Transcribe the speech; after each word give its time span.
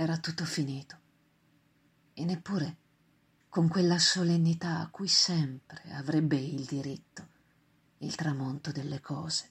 era 0.00 0.16
tutto 0.18 0.44
finito. 0.44 0.96
E 2.14 2.24
neppure 2.24 2.76
con 3.48 3.66
quella 3.66 3.98
solennità 3.98 4.78
a 4.78 4.90
cui 4.90 5.08
sempre 5.08 5.82
avrebbe 5.90 6.36
il 6.36 6.64
diritto 6.64 7.26
il 7.98 8.14
tramonto 8.14 8.70
delle 8.70 9.00
cose. 9.00 9.50